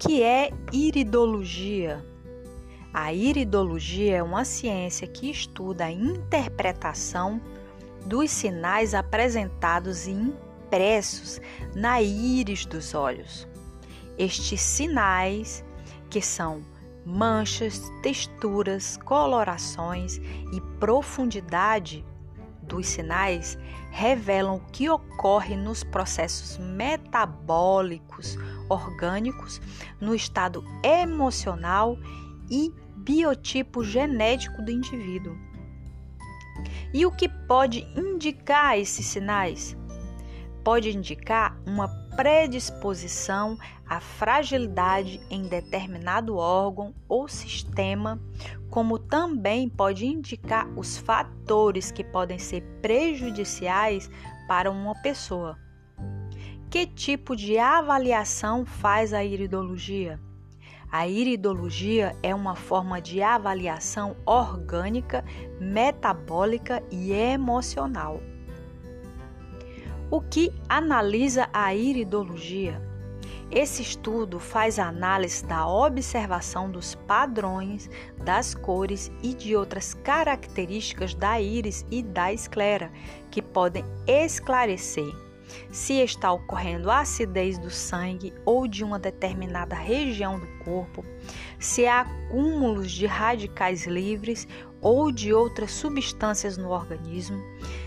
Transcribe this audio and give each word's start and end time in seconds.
que 0.00 0.22
é 0.22 0.50
iridologia? 0.72 2.02
A 2.92 3.12
iridologia 3.12 4.16
é 4.16 4.22
uma 4.22 4.46
ciência 4.46 5.06
que 5.06 5.30
estuda 5.30 5.84
a 5.84 5.92
interpretação 5.92 7.38
dos 8.06 8.30
sinais 8.30 8.94
apresentados 8.94 10.06
e 10.06 10.12
impressos 10.12 11.38
na 11.74 12.00
íris 12.00 12.64
dos 12.64 12.94
olhos. 12.94 13.46
Estes 14.16 14.62
sinais, 14.62 15.62
que 16.08 16.22
são 16.22 16.62
manchas, 17.04 17.82
texturas, 18.02 18.96
colorações 19.04 20.16
e 20.16 20.62
profundidade 20.78 22.02
dos 22.62 22.86
sinais, 22.86 23.58
revelam 23.90 24.56
o 24.56 24.60
que 24.72 24.88
ocorre 24.88 25.56
nos 25.56 25.84
processos 25.84 26.56
metabólicos 26.56 28.38
orgânicos, 28.70 29.60
no 30.00 30.14
estado 30.14 30.64
emocional 30.82 31.98
e 32.48 32.72
biotipo 32.96 33.84
genético 33.84 34.62
do 34.62 34.70
indivíduo. 34.70 35.36
E 36.94 37.04
o 37.04 37.10
que 37.10 37.28
pode 37.28 37.86
indicar 37.96 38.78
esses 38.78 39.06
sinais? 39.06 39.76
Pode 40.64 40.90
indicar 40.90 41.56
uma 41.66 41.88
predisposição 42.16 43.56
à 43.86 43.98
fragilidade 44.00 45.20
em 45.30 45.42
determinado 45.42 46.36
órgão 46.36 46.94
ou 47.08 47.28
sistema, 47.28 48.20
como 48.68 48.98
também 48.98 49.68
pode 49.68 50.06
indicar 50.06 50.68
os 50.76 50.98
fatores 50.98 51.90
que 51.90 52.04
podem 52.04 52.38
ser 52.38 52.62
prejudiciais 52.82 54.10
para 54.46 54.70
uma 54.70 54.94
pessoa. 55.00 55.58
Que 56.70 56.86
tipo 56.86 57.34
de 57.34 57.58
avaliação 57.58 58.64
faz 58.64 59.12
a 59.12 59.24
iridologia? 59.24 60.20
A 60.88 61.08
iridologia 61.08 62.14
é 62.22 62.32
uma 62.32 62.54
forma 62.54 63.00
de 63.00 63.20
avaliação 63.20 64.16
orgânica, 64.24 65.24
metabólica 65.60 66.80
e 66.88 67.10
emocional. 67.10 68.20
O 70.12 70.20
que 70.20 70.52
analisa 70.68 71.50
a 71.52 71.74
iridologia? 71.74 72.80
Esse 73.50 73.82
estudo 73.82 74.38
faz 74.38 74.78
análise 74.78 75.44
da 75.44 75.66
observação 75.66 76.70
dos 76.70 76.94
padrões, 76.94 77.90
das 78.16 78.54
cores 78.54 79.10
e 79.24 79.34
de 79.34 79.56
outras 79.56 79.92
características 79.92 81.16
da 81.16 81.40
íris 81.40 81.84
e 81.90 82.00
da 82.00 82.32
esclera, 82.32 82.92
que 83.28 83.42
podem 83.42 83.84
esclarecer 84.06 85.29
se 85.70 85.94
está 85.94 86.32
ocorrendo 86.32 86.90
acidez 86.90 87.58
do 87.58 87.70
sangue 87.70 88.32
ou 88.44 88.66
de 88.66 88.84
uma 88.84 88.98
determinada 88.98 89.74
região 89.74 90.38
do 90.38 90.46
corpo, 90.64 91.04
se 91.58 91.86
há 91.86 92.00
acúmulos 92.00 92.90
de 92.90 93.06
radicais 93.06 93.86
livres 93.86 94.46
ou 94.80 95.12
de 95.12 95.32
outras 95.32 95.72
substâncias 95.72 96.56
no 96.56 96.70
organismo, 96.70 97.42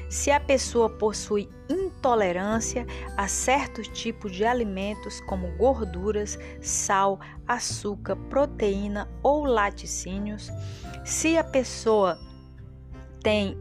se 0.09 0.29
a 0.29 0.39
pessoa 0.39 0.89
possui 0.89 1.49
intolerância 1.67 2.85
a 3.17 3.27
certos 3.27 3.87
tipos 3.87 4.31
de 4.31 4.45
alimentos 4.45 5.19
como 5.21 5.47
gorduras, 5.57 6.37
sal, 6.61 7.19
açúcar, 7.47 8.15
proteína 8.29 9.09
ou 9.23 9.43
laticínios, 9.45 10.51
se 11.03 11.35
a 11.37 11.43
pessoa 11.43 12.19
tem 13.23 13.57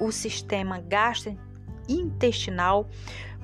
o 0.00 0.10
sistema 0.10 0.80
gastrointestinal 0.80 1.45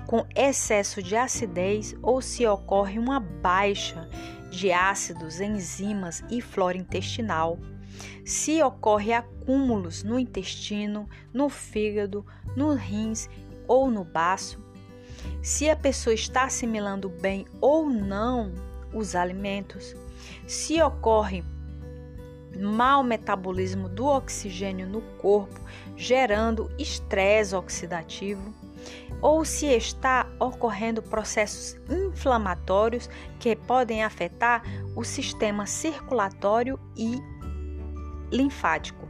com 0.06 0.26
excesso 0.34 1.02
de 1.02 1.16
acidez 1.16 1.94
ou 2.02 2.20
se 2.20 2.46
ocorre 2.46 2.98
uma 2.98 3.20
baixa 3.20 4.08
de 4.50 4.72
ácidos, 4.72 5.40
enzimas 5.40 6.22
e 6.30 6.40
flora 6.40 6.76
intestinal. 6.76 7.58
Se 8.24 8.62
ocorre 8.62 9.12
acúmulos 9.12 10.02
no 10.02 10.18
intestino, 10.18 11.08
no 11.32 11.48
fígado, 11.48 12.24
nos 12.56 12.78
rins 12.78 13.28
ou 13.66 13.90
no 13.90 14.04
baço. 14.04 14.62
Se 15.42 15.70
a 15.70 15.76
pessoa 15.76 16.14
está 16.14 16.44
assimilando 16.44 17.08
bem 17.08 17.46
ou 17.60 17.88
não 17.88 18.52
os 18.92 19.14
alimentos. 19.14 19.94
Se 20.46 20.80
ocorre 20.82 21.44
mau 22.60 23.02
metabolismo 23.02 23.88
do 23.88 24.04
oxigênio 24.04 24.86
no 24.86 25.00
corpo, 25.18 25.60
gerando 26.02 26.68
estresse 26.78 27.54
oxidativo 27.54 28.52
ou 29.20 29.44
se 29.44 29.66
está 29.66 30.26
ocorrendo 30.40 31.00
processos 31.00 31.80
inflamatórios 31.88 33.08
que 33.38 33.54
podem 33.54 34.02
afetar 34.02 34.64
o 34.96 35.04
sistema 35.04 35.64
circulatório 35.64 36.76
e 36.96 37.22
linfático. 38.32 39.08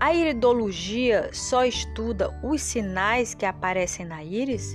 A 0.00 0.14
iridologia 0.14 1.28
só 1.30 1.66
estuda 1.66 2.30
os 2.42 2.62
sinais 2.62 3.34
que 3.34 3.44
aparecem 3.44 4.06
na 4.06 4.24
íris? 4.24 4.74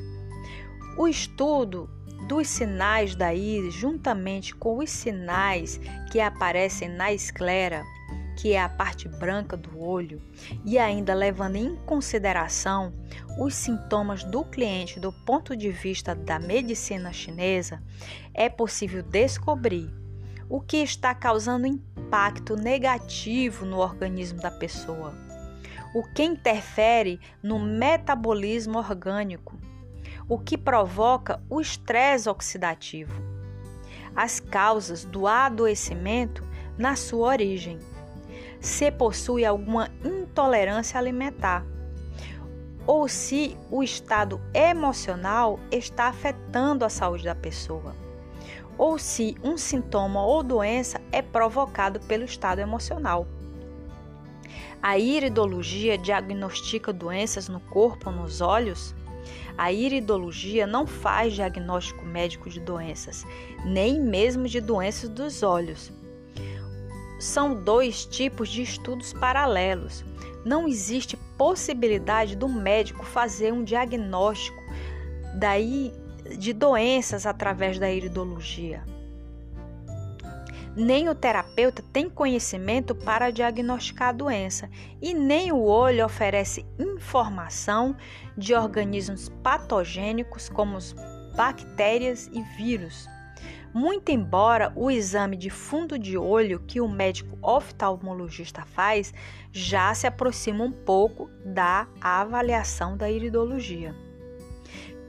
O 0.99 1.07
estudo 1.07 1.89
dos 2.27 2.47
sinais 2.47 3.15
da 3.15 3.33
íris, 3.33 3.73
juntamente 3.73 4.53
com 4.53 4.77
os 4.77 4.91
sinais 4.91 5.79
que 6.11 6.19
aparecem 6.19 6.89
na 6.89 7.11
esclera, 7.11 7.83
que 8.35 8.53
é 8.53 8.61
a 8.61 8.69
parte 8.69 9.07
branca 9.07 9.55
do 9.55 9.79
olho, 9.79 10.21
e 10.65 10.77
ainda 10.77 11.13
levando 11.13 11.55
em 11.55 11.75
consideração 11.85 12.93
os 13.39 13.55
sintomas 13.55 14.23
do 14.23 14.43
cliente 14.43 14.99
do 14.99 15.11
ponto 15.11 15.55
de 15.55 15.71
vista 15.71 16.13
da 16.13 16.37
medicina 16.37 17.13
chinesa, 17.13 17.81
é 18.33 18.49
possível 18.49 19.01
descobrir 19.01 19.89
o 20.49 20.59
que 20.59 20.77
está 20.77 21.15
causando 21.15 21.65
impacto 21.65 22.55
negativo 22.55 23.65
no 23.65 23.77
organismo 23.77 24.39
da 24.39 24.51
pessoa, 24.51 25.13
o 25.93 26.03
que 26.03 26.23
interfere 26.23 27.19
no 27.41 27.57
metabolismo 27.57 28.77
orgânico, 28.77 29.57
o 30.27 30.37
que 30.37 30.57
provoca 30.57 31.41
o 31.49 31.61
estresse 31.61 32.29
oxidativo, 32.29 33.23
as 34.15 34.39
causas 34.39 35.03
do 35.05 35.25
adoecimento 35.25 36.43
na 36.77 36.95
sua 36.95 37.29
origem 37.29 37.79
se 38.59 38.91
possui 38.91 39.45
alguma 39.45 39.89
intolerância 40.03 40.99
alimentar 40.99 41.65
ou 42.87 43.07
se 43.07 43.57
o 43.71 43.83
estado 43.83 44.39
emocional 44.53 45.59
está 45.71 46.07
afetando 46.07 46.85
a 46.85 46.89
saúde 46.89 47.23
da 47.23 47.35
pessoa, 47.35 47.95
ou 48.77 48.99
se 48.99 49.35
um 49.43 49.57
sintoma 49.57 50.23
ou 50.23 50.43
doença 50.43 51.01
é 51.11 51.21
provocado 51.21 51.99
pelo 52.01 52.25
estado 52.25 52.59
emocional. 52.59 53.27
A 54.81 54.99
iridologia 54.99 55.97
diagnostica 55.97 56.93
doenças 56.93 57.49
no 57.49 57.59
corpo 57.59 58.09
ou 58.09 58.15
nos 58.15 58.39
olhos? 58.39 58.93
A 59.57 59.71
iridologia 59.71 60.67
não 60.67 60.85
faz 60.85 61.33
diagnóstico 61.33 62.05
médico 62.05 62.49
de 62.49 62.59
doenças, 62.59 63.25
nem 63.65 63.99
mesmo 63.99 64.47
de 64.47 64.61
doenças 64.61 65.09
dos 65.09 65.41
olhos 65.41 65.91
são 67.25 67.55
dois 67.55 68.05
tipos 68.05 68.49
de 68.49 68.61
estudos 68.61 69.11
paralelos. 69.11 70.05
Não 70.45 70.67
existe 70.67 71.17
possibilidade 71.37 72.35
do 72.35 72.47
médico 72.47 73.03
fazer 73.03 73.51
um 73.51 73.63
diagnóstico 73.63 74.61
daí 75.35 75.91
de 76.37 76.53
doenças 76.53 77.25
através 77.25 77.79
da 77.79 77.91
iridologia. 77.91 78.83
Nem 80.75 81.07
o 81.07 81.15
terapeuta 81.15 81.83
tem 81.93 82.09
conhecimento 82.09 82.93
para 82.93 83.31
diagnosticar 83.31 84.09
a 84.09 84.11
doença 84.11 84.69
e 85.01 85.13
nem 85.13 85.51
o 85.51 85.63
olho 85.63 86.05
oferece 86.05 86.65
informação 86.77 87.95
de 88.37 88.53
organismos 88.53 89.29
patogênicos 89.41 90.49
como 90.49 90.77
bactérias 91.35 92.29
e 92.33 92.41
vírus. 92.57 93.07
Muito 93.75 94.09
embora 94.09 94.71
o 94.73 94.89
exame 94.89 95.35
de 95.35 95.49
fundo 95.49 95.99
de 95.99 96.17
olho 96.17 96.61
que 96.61 96.79
o 96.79 96.87
médico 96.87 97.37
oftalmologista 97.41 98.63
faz 98.63 99.13
já 99.51 99.93
se 99.93 100.07
aproxima 100.07 100.63
um 100.63 100.71
pouco 100.71 101.29
da 101.43 101.85
avaliação 101.99 102.95
da 102.95 103.11
iridologia. 103.11 103.93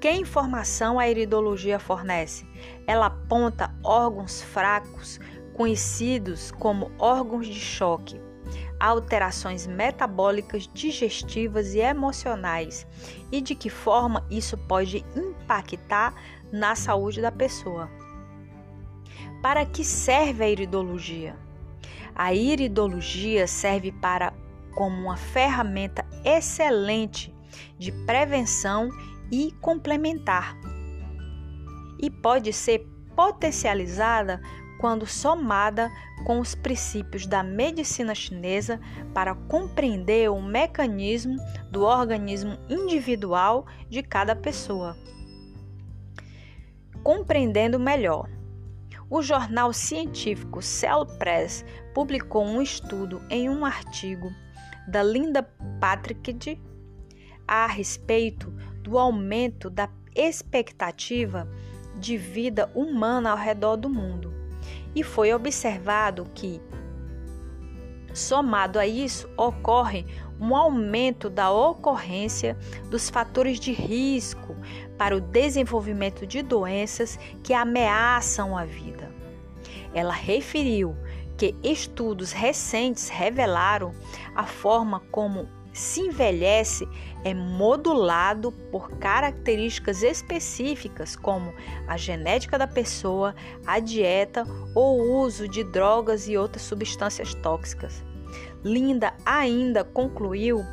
Que 0.00 0.10
informação 0.10 0.98
a 0.98 1.08
iridologia 1.08 1.78
fornece? 1.78 2.44
Ela 2.88 3.06
aponta 3.06 3.72
órgãos 3.84 4.42
fracos, 4.42 5.20
conhecidos 5.54 6.50
como 6.50 6.90
órgãos 6.98 7.46
de 7.46 7.60
choque, 7.60 8.20
alterações 8.80 9.64
metabólicas, 9.68 10.68
digestivas 10.74 11.72
e 11.72 11.78
emocionais, 11.78 12.84
e 13.30 13.40
de 13.40 13.54
que 13.54 13.70
forma 13.70 14.26
isso 14.28 14.58
pode 14.58 15.06
impactar 15.14 16.12
na 16.50 16.74
saúde 16.74 17.22
da 17.22 17.30
pessoa. 17.30 17.88
Para 19.42 19.64
que 19.64 19.84
serve 19.84 20.44
a 20.44 20.48
iridologia? 20.48 21.36
A 22.14 22.32
iridologia 22.32 23.46
serve 23.46 23.92
para 23.92 24.32
como 24.74 24.96
uma 25.02 25.16
ferramenta 25.16 26.04
excelente 26.24 27.34
de 27.78 27.92
prevenção 28.04 28.88
e 29.30 29.52
complementar. 29.60 30.56
E 31.98 32.10
pode 32.10 32.52
ser 32.52 32.86
potencializada 33.14 34.40
quando 34.78 35.06
somada 35.06 35.90
com 36.24 36.38
os 36.38 36.54
princípios 36.54 37.26
da 37.26 37.42
medicina 37.42 38.14
chinesa 38.14 38.80
para 39.14 39.34
compreender 39.34 40.30
o 40.30 40.42
mecanismo 40.42 41.36
do 41.70 41.82
organismo 41.82 42.58
individual 42.68 43.66
de 43.88 44.02
cada 44.02 44.36
pessoa. 44.36 44.96
Compreendendo 47.02 47.78
melhor. 47.78 48.35
O 49.08 49.22
jornal 49.22 49.72
científico 49.72 50.60
Cell 50.60 51.06
Press 51.06 51.64
publicou 51.94 52.44
um 52.44 52.60
estudo 52.60 53.22
em 53.30 53.48
um 53.48 53.64
artigo 53.64 54.32
da 54.88 55.00
Linda 55.00 55.44
Patrick 55.80 56.60
a 57.46 57.68
respeito 57.68 58.50
do 58.82 58.98
aumento 58.98 59.70
da 59.70 59.88
expectativa 60.12 61.48
de 62.00 62.16
vida 62.16 62.68
humana 62.74 63.30
ao 63.30 63.36
redor 63.36 63.76
do 63.76 63.88
mundo. 63.88 64.34
E 64.92 65.04
foi 65.04 65.32
observado 65.32 66.26
que, 66.34 66.60
somado 68.12 68.76
a 68.76 68.86
isso, 68.88 69.30
ocorre 69.36 70.04
um 70.40 70.54
aumento 70.56 71.30
da 71.30 71.50
ocorrência 71.50 72.56
dos 72.90 73.08
fatores 73.08 73.60
de 73.60 73.72
risco 73.72 74.56
para 74.96 75.16
o 75.16 75.20
desenvolvimento 75.20 76.26
de 76.26 76.42
doenças 76.42 77.18
que 77.42 77.52
ameaçam 77.52 78.56
a 78.56 78.64
vida. 78.64 79.10
Ela 79.94 80.12
referiu 80.12 80.96
que 81.36 81.54
estudos 81.62 82.32
recentes 82.32 83.08
revelaram 83.08 83.92
a 84.34 84.44
forma 84.44 85.00
como 85.10 85.48
se 85.72 86.00
envelhece 86.00 86.88
é 87.22 87.34
modulado 87.34 88.50
por 88.70 88.88
características 88.92 90.02
específicas, 90.02 91.14
como 91.14 91.52
a 91.86 91.98
genética 91.98 92.56
da 92.56 92.66
pessoa, 92.66 93.34
a 93.66 93.78
dieta 93.78 94.46
ou 94.74 95.00
o 95.00 95.20
uso 95.20 95.46
de 95.46 95.62
drogas 95.62 96.28
e 96.28 96.36
outras 96.36 96.62
substâncias 96.62 97.34
tóxicas. 97.34 98.02
Linda 98.64 99.12
ainda 99.24 99.84
concluiu 99.84 100.64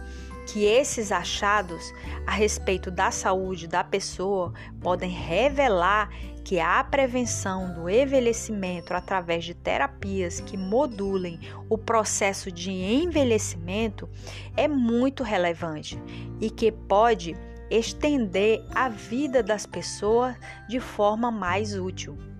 que 0.47 0.65
esses 0.65 1.11
achados 1.11 1.93
a 2.25 2.31
respeito 2.31 2.91
da 2.91 3.11
saúde 3.11 3.67
da 3.67 3.83
pessoa 3.83 4.53
podem 4.81 5.09
revelar 5.09 6.09
que 6.43 6.59
a 6.59 6.83
prevenção 6.83 7.73
do 7.73 7.89
envelhecimento 7.89 8.93
através 8.93 9.45
de 9.45 9.53
terapias 9.53 10.41
que 10.41 10.57
modulem 10.57 11.39
o 11.69 11.77
processo 11.77 12.51
de 12.51 12.71
envelhecimento 12.71 14.09
é 14.57 14.67
muito 14.67 15.23
relevante 15.23 15.97
e 16.41 16.49
que 16.49 16.71
pode 16.71 17.35
estender 17.69 18.63
a 18.75 18.89
vida 18.89 19.41
das 19.41 19.65
pessoas 19.65 20.35
de 20.67 20.79
forma 20.79 21.31
mais 21.31 21.77
útil. 21.77 22.32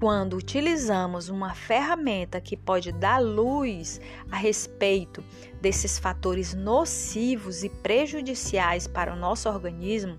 Quando 0.00 0.34
utilizamos 0.34 1.28
uma 1.28 1.52
ferramenta 1.54 2.40
que 2.40 2.56
pode 2.56 2.90
dar 2.90 3.18
luz 3.18 4.00
a 4.32 4.36
respeito 4.36 5.22
desses 5.60 5.98
fatores 5.98 6.54
nocivos 6.54 7.62
e 7.62 7.68
prejudiciais 7.68 8.86
para 8.86 9.12
o 9.12 9.16
nosso 9.16 9.46
organismo, 9.46 10.16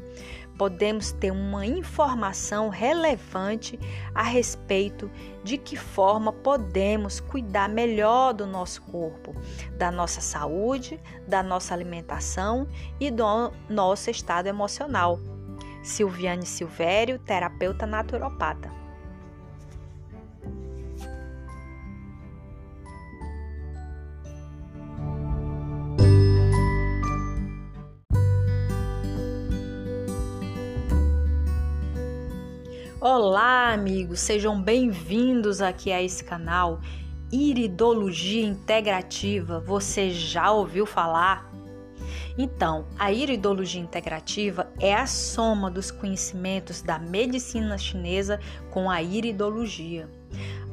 podemos 0.56 1.12
ter 1.14 1.32
uma 1.32 1.66
informação 1.66 2.70
relevante 2.70 3.80
a 4.14 4.22
respeito 4.22 5.10
de 5.44 5.58
que 5.58 5.76
forma 5.76 6.32
podemos 6.32 7.20
cuidar 7.20 7.68
melhor 7.68 8.34
do 8.34 8.46
nosso 8.46 8.84
corpo, 8.84 9.34
da 9.80 9.90
nossa 9.90 10.22
saúde, 10.22 11.00
da 11.28 11.42
nossa 11.42 11.74
alimentação 11.74 12.68
e 13.00 13.10
do 13.10 13.52
nosso 13.68 14.12
estado 14.12 14.46
emocional. 14.46 15.20
Silviane 15.82 16.46
Silvério, 16.46 17.18
terapeuta 17.18 17.88
naturopata. 17.88 18.81
Olá, 33.04 33.74
amigos, 33.74 34.20
sejam 34.20 34.62
bem-vindos 34.62 35.60
aqui 35.60 35.92
a 35.92 36.00
esse 36.00 36.24
canal 36.24 36.80
Iridologia 37.32 38.46
Integrativa. 38.46 39.60
Você 39.60 40.12
já 40.12 40.52
ouviu 40.52 40.86
falar? 40.86 41.52
Então, 42.38 42.86
a 43.00 43.12
iridologia 43.12 43.82
integrativa 43.82 44.72
é 44.80 44.94
a 44.94 45.08
soma 45.08 45.72
dos 45.72 45.90
conhecimentos 45.90 46.84
da 46.84 47.00
medicina 47.00 47.76
chinesa 47.76 48.40
com 48.70 48.88
a 48.88 49.02
iridologia. 49.02 50.08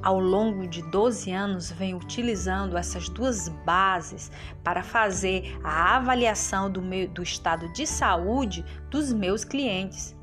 Ao 0.03 0.21
longo 0.21 0.69
de 0.69 0.83
12 0.91 1.33
anos, 1.33 1.71
venho 1.71 1.97
utilizando 1.97 2.77
essas 2.77 3.09
duas 3.09 3.49
bases 3.65 4.31
para 4.63 4.83
fazer 4.83 5.59
a 5.65 5.97
avaliação 5.97 6.71
do, 6.71 6.83
meu, 6.83 7.09
do 7.09 7.23
estado 7.23 7.73
de 7.73 7.87
saúde 7.87 8.63
dos 8.91 9.15
meus 9.15 9.45
clientes 9.45 10.18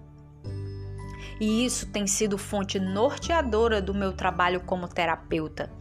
e 1.39 1.65
isso 1.65 1.87
tem 1.87 2.07
sido 2.07 2.37
fonte 2.37 2.79
norteadora 2.79 3.81
do 3.81 3.93
meu 3.93 4.13
trabalho 4.13 4.61
como 4.61 4.87
terapeuta. 4.87 5.71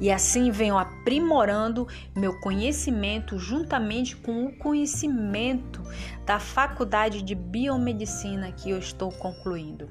E 0.00 0.10
assim 0.10 0.50
venho 0.50 0.76
aprimorando 0.76 1.86
meu 2.14 2.40
conhecimento 2.40 3.38
juntamente 3.38 4.16
com 4.16 4.46
o 4.46 4.56
conhecimento 4.56 5.82
da 6.26 6.40
faculdade 6.40 7.22
de 7.22 7.34
biomedicina 7.34 8.50
que 8.52 8.70
eu 8.70 8.78
estou 8.78 9.12
concluindo. 9.12 9.88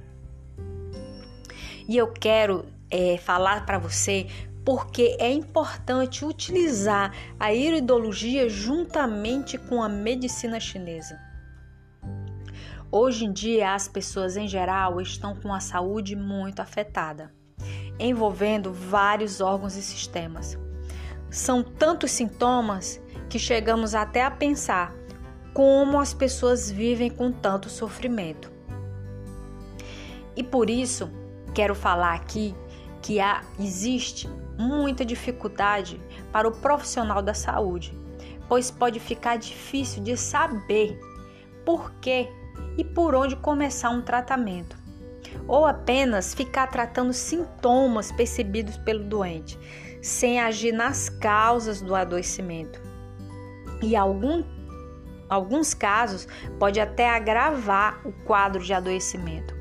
E 1.88 1.98
eu 1.98 2.12
quero 2.12 2.66
é, 2.92 3.18
falar 3.18 3.66
para 3.66 3.78
você 3.78 4.28
porque 4.66 5.18
é 5.20 5.32
importante 5.32 6.24
utilizar 6.24 7.12
a 7.40 7.54
iridologia 7.54 8.48
juntamente 8.48 9.58
com 9.58 9.82
a 9.82 9.90
medicina 9.90 10.60
chinesa. 10.60 11.29
Hoje 12.92 13.26
em 13.26 13.32
dia, 13.32 13.76
as 13.76 13.88
pessoas 13.88 14.36
em 14.36 14.48
geral 14.48 15.00
estão 15.00 15.36
com 15.36 15.54
a 15.54 15.60
saúde 15.60 16.16
muito 16.16 16.60
afetada, 16.60 17.32
envolvendo 18.00 18.74
vários 18.74 19.42
órgãos 19.42 19.76
e 19.76 19.82
sistemas. 19.84 20.58
São 21.30 21.62
tantos 21.62 22.10
sintomas 22.10 23.00
que 23.30 23.38
chegamos 23.38 23.94
até 23.94 24.24
a 24.24 24.32
pensar 24.32 24.92
como 25.54 26.00
as 26.00 26.16
pessoas 26.16 26.72
vivem 26.72 27.12
com 27.12 27.32
tanto 27.32 27.70
sofrimento. 27.70 28.52
E 30.36 30.42
por 30.42 30.68
isso, 30.68 31.12
quero 31.54 31.76
falar 31.76 32.16
aqui 32.16 32.56
que 33.04 33.20
há, 33.20 33.44
existe 33.60 34.28
muita 34.58 35.06
dificuldade 35.06 36.02
para 36.32 36.48
o 36.48 36.54
profissional 36.54 37.22
da 37.22 37.36
saúde, 37.36 37.96
pois 38.48 38.72
pode 38.72 39.00
ficar 39.00 39.38
difícil 39.38 40.02
de 40.02 40.18
saber 40.18 41.00
por 41.64 41.92
que 42.02 42.39
e 42.78 42.84
por 42.84 43.14
onde 43.16 43.36
começar 43.36 43.90
um 43.90 44.02
tratamento, 44.02 44.78
ou 45.48 45.66
apenas 45.66 46.34
ficar 46.34 46.68
tratando 46.68 47.12
sintomas 47.14 48.12
percebidos 48.12 48.78
pelo 48.78 49.04
doente, 49.04 49.60
sem 50.02 50.40
agir 50.40 50.72
nas 50.72 51.10
causas 51.10 51.82
do 51.82 51.96
adoecimento. 51.96 52.82
E 53.82 53.96
algum, 53.96 54.44
alguns 55.30 55.74
casos 55.74 56.28
pode 56.58 56.80
até 56.80 57.10
agravar 57.10 58.02
o 58.06 58.12
quadro 58.24 58.64
de 58.64 58.74
adoecimento, 58.74 59.56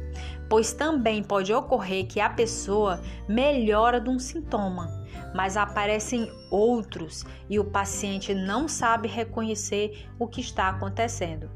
pois 0.49 0.73
também 0.73 1.23
pode 1.23 1.52
ocorrer 1.52 2.07
que 2.07 2.21
a 2.21 2.31
pessoa 2.31 3.00
melhora 3.28 4.00
de 4.00 4.11
um 4.11 4.19
sintoma, 4.19 4.88
mas 5.35 5.57
aparecem 5.57 6.31
outros 6.50 7.25
e 7.49 7.59
o 7.59 7.64
paciente 7.64 8.35
não 8.35 8.67
sabe 8.67 9.09
reconhecer 9.09 10.09
o 10.19 10.26
que 10.26 10.40
está 10.40 10.69
acontecendo. 10.69 11.50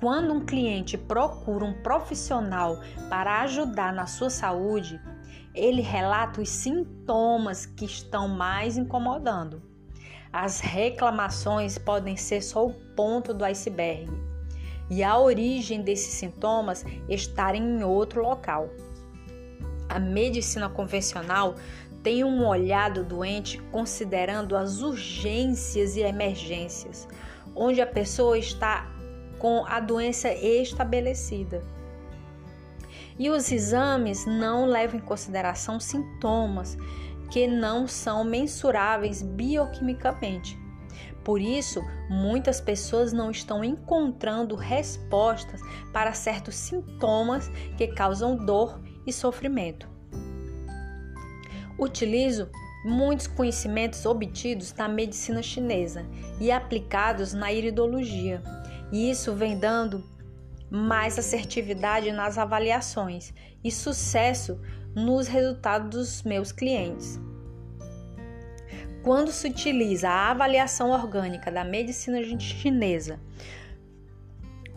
Quando 0.00 0.32
um 0.32 0.40
cliente 0.40 0.96
procura 0.96 1.62
um 1.62 1.74
profissional 1.82 2.80
para 3.10 3.42
ajudar 3.42 3.92
na 3.92 4.06
sua 4.06 4.30
saúde, 4.30 4.98
ele 5.54 5.82
relata 5.82 6.40
os 6.40 6.48
sintomas 6.48 7.66
que 7.66 7.84
estão 7.84 8.26
mais 8.26 8.78
incomodando. 8.78 9.62
As 10.32 10.60
reclamações 10.60 11.76
podem 11.76 12.16
ser 12.16 12.40
só 12.40 12.64
o 12.64 12.72
ponto 12.72 13.34
do 13.34 13.44
iceberg 13.44 14.10
e 14.88 15.04
a 15.04 15.18
origem 15.18 15.82
desses 15.82 16.14
sintomas 16.14 16.82
estarem 17.06 17.62
em 17.62 17.84
outro 17.84 18.22
local. 18.22 18.70
A 19.86 19.98
medicina 19.98 20.70
convencional 20.70 21.56
tem 22.02 22.24
um 22.24 22.46
olhar 22.46 22.90
do 22.90 23.04
doente 23.04 23.58
considerando 23.70 24.56
as 24.56 24.80
urgências 24.80 25.94
e 25.94 26.00
emergências, 26.00 27.06
onde 27.54 27.82
a 27.82 27.86
pessoa 27.86 28.38
está 28.38 28.88
com 29.40 29.64
a 29.66 29.80
doença 29.80 30.32
estabelecida. 30.32 31.60
E 33.18 33.28
os 33.28 33.50
exames 33.50 34.24
não 34.24 34.66
levam 34.66 35.00
em 35.00 35.02
consideração 35.02 35.80
sintomas 35.80 36.78
que 37.30 37.46
não 37.46 37.88
são 37.88 38.22
mensuráveis 38.22 39.22
bioquimicamente. 39.22 40.58
Por 41.24 41.40
isso, 41.40 41.82
muitas 42.08 42.60
pessoas 42.60 43.12
não 43.12 43.30
estão 43.30 43.62
encontrando 43.62 44.54
respostas 44.54 45.60
para 45.92 46.12
certos 46.12 46.54
sintomas 46.54 47.48
que 47.76 47.88
causam 47.88 48.36
dor 48.36 48.80
e 49.06 49.12
sofrimento. 49.12 49.88
Utilizo 51.78 52.48
muitos 52.84 53.26
conhecimentos 53.26 54.04
obtidos 54.06 54.74
na 54.74 54.88
medicina 54.88 55.42
chinesa 55.42 56.06
e 56.40 56.50
aplicados 56.50 57.34
na 57.34 57.52
iridologia, 57.52 58.42
e 58.92 59.10
isso 59.10 59.34
vem 59.34 59.58
dando 59.58 60.04
mais 60.70 61.18
assertividade 61.18 62.12
nas 62.12 62.38
avaliações 62.38 63.32
e 63.62 63.70
sucesso 63.70 64.60
nos 64.94 65.26
resultados 65.26 65.90
dos 65.90 66.22
meus 66.22 66.52
clientes. 66.52 67.18
Quando 69.02 69.32
se 69.32 69.48
utiliza 69.48 70.08
a 70.08 70.30
avaliação 70.30 70.90
orgânica 70.90 71.50
da 71.50 71.64
medicina 71.64 72.22
chinesa, 72.38 73.18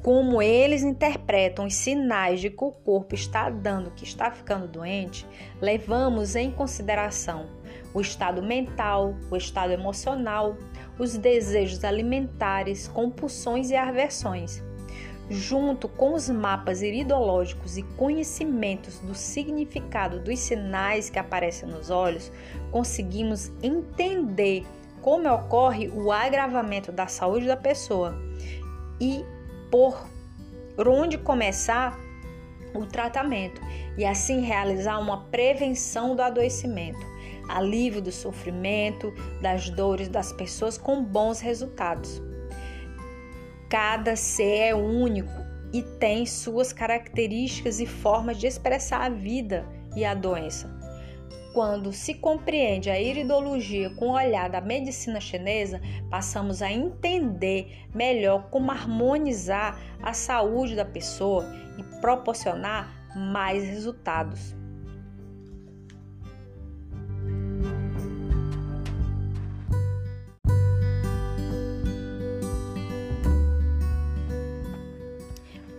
como 0.01 0.41
eles 0.41 0.83
interpretam 0.83 1.65
os 1.65 1.75
sinais 1.75 2.41
de 2.41 2.49
que 2.49 2.63
o 2.63 2.71
corpo 2.71 3.15
está 3.15 3.49
dando 3.49 3.91
que 3.91 4.03
está 4.03 4.29
ficando 4.31 4.67
doente, 4.67 5.25
levamos 5.61 6.35
em 6.35 6.51
consideração 6.51 7.47
o 7.93 8.01
estado 8.01 8.41
mental, 8.41 9.15
o 9.31 9.37
estado 9.37 9.71
emocional, 9.71 10.57
os 10.97 11.17
desejos 11.17 11.83
alimentares, 11.83 12.87
compulsões 12.87 13.69
e 13.71 13.75
aversões. 13.75 14.63
Junto 15.29 15.87
com 15.87 16.13
os 16.13 16.29
mapas 16.29 16.81
iridológicos 16.81 17.77
e 17.77 17.83
conhecimentos 17.83 18.99
do 18.99 19.15
significado 19.15 20.19
dos 20.19 20.37
sinais 20.39 21.09
que 21.09 21.17
aparecem 21.17 21.69
nos 21.69 21.89
olhos, 21.89 22.31
conseguimos 22.71 23.51
entender 23.61 24.65
como 25.01 25.29
ocorre 25.29 25.89
o 25.89 26.11
agravamento 26.11 26.91
da 26.91 27.07
saúde 27.07 27.47
da 27.47 27.57
pessoa 27.57 28.17
e 28.99 29.23
por 29.71 30.07
onde 30.87 31.17
começar 31.17 31.97
o 32.73 32.85
tratamento 32.85 33.61
e 33.97 34.05
assim 34.05 34.41
realizar 34.41 34.97
uma 34.99 35.25
prevenção 35.25 36.15
do 36.15 36.21
adoecimento, 36.21 37.05
alívio 37.47 38.01
do 38.01 38.11
sofrimento, 38.11 39.13
das 39.41 39.69
dores 39.69 40.07
das 40.07 40.31
pessoas 40.33 40.77
com 40.77 41.03
bons 41.03 41.39
resultados. 41.39 42.21
Cada 43.69 44.15
ser 44.15 44.69
é 44.69 44.75
único 44.75 45.31
e 45.73 45.81
tem 45.81 46.25
suas 46.25 46.71
características 46.71 47.79
e 47.79 47.87
formas 47.87 48.37
de 48.37 48.45
expressar 48.45 49.01
a 49.01 49.09
vida 49.09 49.65
e 49.95 50.05
a 50.05 50.13
doença. 50.13 50.71
Quando 51.53 51.93
se 51.93 52.15
compreende 52.15 52.89
a 52.89 52.99
iridologia 52.99 53.89
com 53.91 54.07
o 54.09 54.13
olhar 54.13 54.49
da 54.49 54.59
medicina 54.59 55.19
chinesa, 55.19 55.79
passamos 56.09 56.63
a 56.63 56.71
entender 56.71 57.87
melhor 57.93 58.49
como 58.49 58.71
harmonizar 58.71 59.79
a 60.01 60.13
saúde 60.13 60.75
da 60.75 60.85
pessoa 60.85 61.45
e 61.77 61.83
proporcionar 61.99 62.91
mais 63.15 63.63
resultados. 63.63 64.55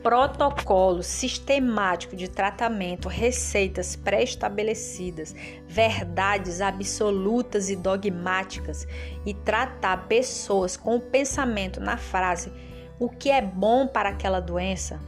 Protocolo 0.05 1.03
sistemático 1.03 2.15
de 2.15 2.29
tratamento, 2.29 3.09
receitas 3.09 3.97
pré-estabelecidas, 3.97 5.35
verdades 5.67 6.61
absolutas 6.61 7.71
e 7.71 7.75
dogmáticas 7.75 8.87
e 9.25 9.33
tratar 9.33 10.07
pessoas 10.07 10.77
com 10.77 10.97
o 10.97 11.01
pensamento 11.01 11.81
na 11.81 11.97
frase 11.97 12.53
o 12.99 13.09
que 13.09 13.31
é 13.31 13.41
bom 13.41 13.87
para 13.87 14.11
aquela 14.11 14.41
doença, 14.41 15.01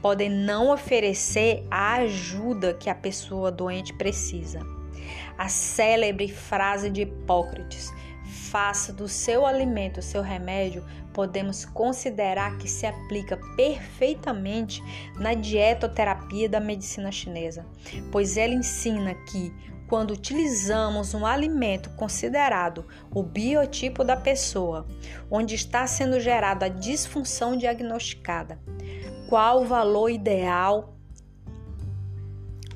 podem 0.00 0.30
não 0.30 0.70
oferecer 0.70 1.66
a 1.70 1.96
ajuda 1.96 2.74
que 2.74 2.88
a 2.88 2.94
pessoa 2.94 3.50
doente 3.50 3.92
precisa. 3.92 4.60
A 5.36 5.48
célebre 5.48 6.28
frase 6.28 6.88
de 6.88 7.02
Hipócrates: 7.02 7.92
faça 8.56 8.90
do 8.90 9.06
seu 9.06 9.44
alimento 9.44 10.00
seu 10.00 10.22
remédio, 10.22 10.82
podemos 11.12 11.66
considerar 11.66 12.56
que 12.56 12.66
se 12.66 12.86
aplica 12.86 13.38
perfeitamente 13.54 14.82
na 15.18 15.34
dietoterapia 15.34 16.48
da 16.48 16.58
medicina 16.58 17.12
chinesa, 17.12 17.66
pois 18.10 18.38
ela 18.38 18.54
ensina 18.54 19.14
que 19.14 19.54
quando 19.86 20.12
utilizamos 20.12 21.12
um 21.12 21.26
alimento 21.26 21.90
considerado 21.96 22.86
o 23.14 23.22
biotipo 23.22 24.02
da 24.02 24.16
pessoa, 24.16 24.86
onde 25.30 25.54
está 25.54 25.86
sendo 25.86 26.18
gerada 26.18 26.64
a 26.64 26.70
disfunção 26.70 27.58
diagnosticada, 27.58 28.58
qual 29.28 29.60
o 29.60 29.66
valor 29.66 30.08
ideal, 30.08 30.96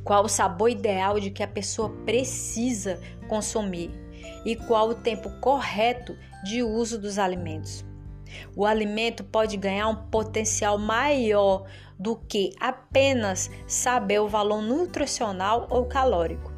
qual 0.04 0.24
o 0.24 0.28
sabor 0.28 0.68
ideal 0.68 1.18
de 1.18 1.30
que 1.30 1.42
a 1.42 1.48
pessoa 1.48 1.88
precisa 2.04 3.00
consumir 3.28 3.99
e 4.44 4.56
qual 4.56 4.88
o 4.88 4.94
tempo 4.94 5.30
correto 5.40 6.16
de 6.44 6.62
uso 6.62 6.98
dos 6.98 7.18
alimentos. 7.18 7.84
O 8.56 8.64
alimento 8.64 9.24
pode 9.24 9.56
ganhar 9.56 9.88
um 9.88 9.96
potencial 9.96 10.78
maior 10.78 11.66
do 11.98 12.16
que 12.16 12.54
apenas 12.60 13.50
saber 13.66 14.20
o 14.20 14.28
valor 14.28 14.62
nutricional 14.62 15.66
ou 15.70 15.84
calórico. 15.84 16.50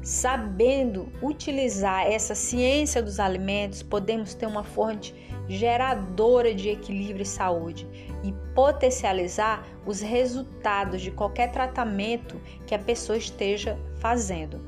Sabendo 0.00 1.12
utilizar 1.20 2.06
essa 2.06 2.34
ciência 2.34 3.02
dos 3.02 3.20
alimentos, 3.20 3.82
podemos 3.82 4.32
ter 4.32 4.46
uma 4.46 4.64
fonte 4.64 5.14
geradora 5.48 6.54
de 6.54 6.70
equilíbrio 6.70 7.22
e 7.22 7.26
saúde 7.26 7.86
e 8.22 8.32
potencializar 8.54 9.66
os 9.84 10.00
resultados 10.00 11.02
de 11.02 11.10
qualquer 11.10 11.50
tratamento 11.52 12.40
que 12.66 12.74
a 12.74 12.78
pessoa 12.78 13.18
esteja 13.18 13.78
fazendo. 13.98 14.60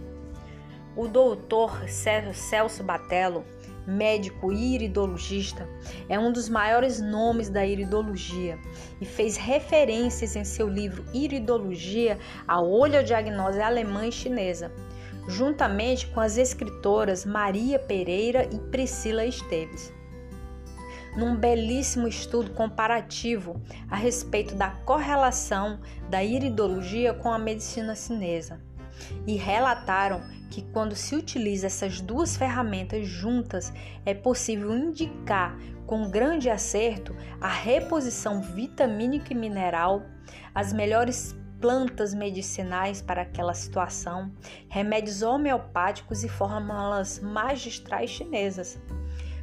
O 0.96 1.06
doutor 1.06 1.88
Celso 1.88 2.82
Batello 2.82 3.44
médico 3.86 4.52
iridologista, 4.52 5.68
é 6.08 6.18
um 6.18 6.32
dos 6.32 6.48
maiores 6.48 7.00
nomes 7.00 7.48
da 7.48 7.66
iridologia 7.66 8.58
e 9.00 9.04
fez 9.04 9.36
referências 9.36 10.36
em 10.36 10.44
seu 10.44 10.68
livro 10.68 11.04
Iridologia 11.12 12.18
à 12.46 12.60
oleodiagnose 12.60 13.60
alemã 13.60 14.06
e 14.06 14.12
chinesa, 14.12 14.72
juntamente 15.26 16.06
com 16.08 16.20
as 16.20 16.36
escritoras 16.36 17.24
Maria 17.24 17.78
Pereira 17.78 18.48
e 18.52 18.58
Priscila 18.70 19.24
Esteves. 19.24 19.92
Num 21.16 21.34
belíssimo 21.34 22.06
estudo 22.06 22.52
comparativo 22.52 23.60
a 23.90 23.96
respeito 23.96 24.54
da 24.54 24.70
correlação 24.70 25.80
da 26.08 26.22
iridologia 26.22 27.12
com 27.12 27.32
a 27.32 27.38
medicina 27.38 27.96
chinesa, 27.96 28.60
e 29.26 29.36
relataram 29.36 30.22
que 30.50 30.62
quando 30.72 30.96
se 30.96 31.14
utiliza 31.14 31.68
essas 31.68 32.00
duas 32.00 32.36
ferramentas 32.36 33.06
juntas, 33.06 33.72
é 34.04 34.12
possível 34.12 34.76
indicar 34.76 35.56
com 35.86 36.10
grande 36.10 36.50
acerto 36.50 37.16
a 37.40 37.48
reposição 37.48 38.42
vitamínica 38.42 39.32
e 39.32 39.36
mineral, 39.36 40.02
as 40.54 40.72
melhores 40.72 41.36
plantas 41.60 42.14
medicinais 42.14 43.02
para 43.02 43.22
aquela 43.22 43.54
situação, 43.54 44.32
remédios 44.68 45.22
homeopáticos 45.22 46.24
e 46.24 46.28
fórmulas 46.28 47.20
magistrais 47.20 48.10
chinesas. 48.10 48.78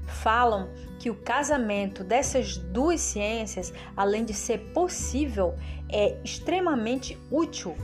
Falam 0.07 0.69
que 0.99 1.09
o 1.09 1.15
casamento 1.15 2.03
dessas 2.03 2.57
duas 2.57 3.01
ciências, 3.01 3.73
além 3.95 4.25
de 4.25 4.33
ser 4.33 4.59
possível, 4.73 5.53
é 5.89 6.17
extremamente 6.23 7.17
útil 7.29 7.75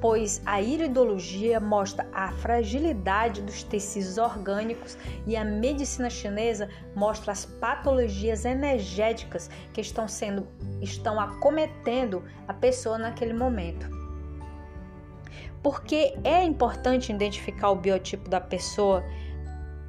pois 0.00 0.40
a 0.46 0.60
iridologia 0.60 1.60
mostra 1.60 2.08
a 2.12 2.32
fragilidade 2.32 3.42
dos 3.42 3.62
tecidos 3.62 4.16
orgânicos 4.16 4.96
e 5.26 5.36
a 5.36 5.44
medicina 5.44 6.08
chinesa 6.08 6.68
mostra 6.94 7.32
as 7.32 7.44
patologias 7.44 8.44
energéticas 8.44 9.50
que 9.72 9.80
estão 9.80 10.08
sendo 10.08 10.46
estão 10.80 11.20
acometendo 11.20 12.24
a 12.48 12.54
pessoa 12.54 12.96
naquele 12.96 13.34
momento. 13.34 13.88
Porque 15.62 16.16
é 16.24 16.42
importante 16.42 17.12
identificar 17.12 17.70
o 17.70 17.76
biotipo 17.76 18.30
da 18.30 18.40
pessoa 18.40 19.04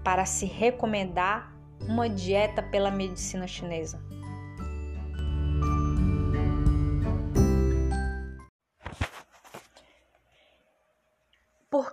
para 0.03 0.25
se 0.25 0.46
recomendar 0.46 1.56
uma 1.88 2.10
dieta 2.10 2.62
pela 2.62 2.91
medicina 2.91 3.48
chinesa. 3.48 4.11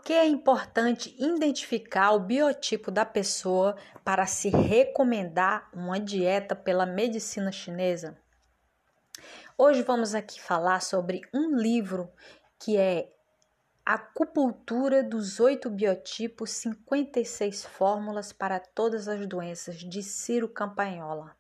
Que 0.08 0.14
é 0.14 0.26
importante 0.26 1.14
identificar 1.18 2.12
o 2.12 2.20
biotipo 2.20 2.90
da 2.90 3.04
pessoa 3.04 3.76
para 4.02 4.24
se 4.24 4.48
recomendar 4.48 5.68
uma 5.70 6.00
dieta 6.00 6.56
pela 6.56 6.86
medicina 6.86 7.52
chinesa? 7.52 8.18
Hoje 9.58 9.82
vamos 9.82 10.14
aqui 10.14 10.40
falar 10.40 10.80
sobre 10.80 11.20
um 11.34 11.54
livro 11.54 12.10
que 12.58 12.78
é 12.78 13.12
Acupuntura 13.84 15.02
dos 15.02 15.40
oito 15.40 15.68
biotipos, 15.68 16.52
56 16.52 17.66
fórmulas 17.66 18.32
para 18.32 18.58
todas 18.58 19.08
as 19.08 19.26
doenças, 19.26 19.76
de 19.76 20.02
Ciro 20.02 20.48
Campagnoli. 20.48 21.30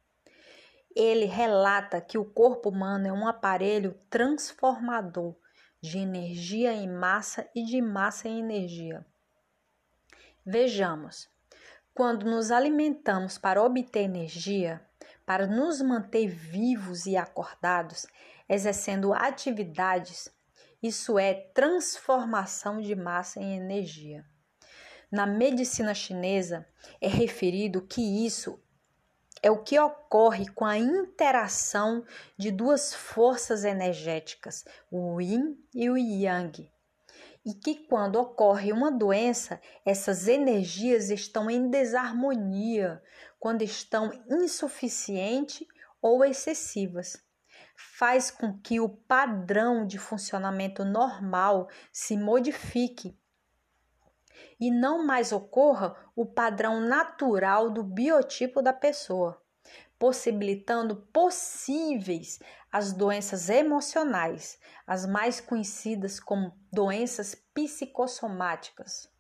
Ele 0.94 1.24
relata 1.24 2.02
que 2.02 2.18
o 2.18 2.24
corpo 2.26 2.68
humano 2.68 3.06
é 3.06 3.12
um 3.14 3.26
aparelho 3.26 3.98
transformador 4.10 5.34
de 5.80 5.98
energia 5.98 6.72
em 6.72 6.88
massa 6.88 7.48
e 7.54 7.64
de 7.64 7.80
massa 7.80 8.28
em 8.28 8.40
energia. 8.40 9.04
Vejamos, 10.44 11.28
quando 11.94 12.24
nos 12.24 12.50
alimentamos 12.50 13.38
para 13.38 13.62
obter 13.62 14.00
energia, 14.00 14.80
para 15.26 15.46
nos 15.46 15.80
manter 15.82 16.26
vivos 16.26 17.06
e 17.06 17.16
acordados, 17.16 18.06
exercendo 18.48 19.12
atividades 19.12 20.30
isso 20.82 21.18
é 21.18 21.34
transformação 21.34 22.80
de 22.80 22.94
massa 22.94 23.40
em 23.40 23.56
energia. 23.56 24.24
Na 25.10 25.26
medicina 25.26 25.92
chinesa 25.92 26.64
é 27.00 27.08
referido 27.08 27.82
que 27.82 28.24
isso 28.24 28.62
é 29.42 29.50
o 29.50 29.62
que 29.62 29.78
ocorre 29.78 30.48
com 30.48 30.64
a 30.64 30.78
interação 30.78 32.04
de 32.36 32.50
duas 32.50 32.94
forças 32.94 33.64
energéticas, 33.64 34.64
o 34.90 35.20
yin 35.20 35.56
e 35.74 35.88
o 35.90 35.96
yang. 35.96 36.70
E 37.44 37.54
que 37.54 37.74
quando 37.86 38.16
ocorre 38.16 38.72
uma 38.72 38.90
doença, 38.90 39.60
essas 39.84 40.28
energias 40.28 41.10
estão 41.10 41.48
em 41.50 41.70
desarmonia, 41.70 43.02
quando 43.38 43.62
estão 43.62 44.10
insuficientes 44.28 45.66
ou 46.02 46.24
excessivas 46.24 47.22
faz 47.78 48.28
com 48.28 48.58
que 48.58 48.80
o 48.80 48.88
padrão 48.88 49.86
de 49.86 49.98
funcionamento 49.98 50.84
normal 50.84 51.68
se 51.92 52.16
modifique 52.16 53.16
e 54.60 54.70
não 54.70 55.04
mais 55.04 55.32
ocorra 55.32 55.96
o 56.14 56.24
padrão 56.24 56.80
natural 56.80 57.70
do 57.70 57.82
biotipo 57.82 58.62
da 58.62 58.72
pessoa, 58.72 59.42
possibilitando 59.98 60.96
possíveis 61.12 62.38
as 62.70 62.92
doenças 62.92 63.48
emocionais, 63.48 64.58
as 64.86 65.04
mais 65.04 65.40
conhecidas 65.40 66.20
como 66.20 66.56
doenças 66.72 67.34
psicossomáticas, 67.34 69.10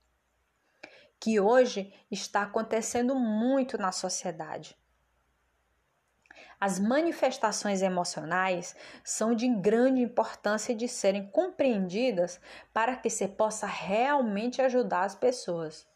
que 1.18 1.40
hoje 1.40 1.92
está 2.10 2.42
acontecendo 2.42 3.14
muito 3.16 3.76
na 3.76 3.90
sociedade. 3.90 4.77
As 6.60 6.80
manifestações 6.80 7.82
emocionais 7.82 8.74
são 9.04 9.32
de 9.32 9.46
grande 9.46 10.02
importância 10.02 10.74
de 10.74 10.88
serem 10.88 11.30
compreendidas 11.30 12.40
para 12.74 12.96
que 12.96 13.08
se 13.08 13.28
possa 13.28 13.64
realmente 13.64 14.60
ajudar 14.60 15.04
as 15.04 15.14
pessoas. 15.14 15.86